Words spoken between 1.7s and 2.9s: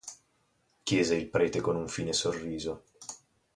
un fine sorriso.